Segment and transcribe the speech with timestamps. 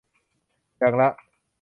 [0.77, 1.09] อย่างละ